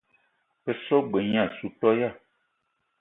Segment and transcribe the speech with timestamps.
[0.63, 2.09] Be so g-beu gne assou toya.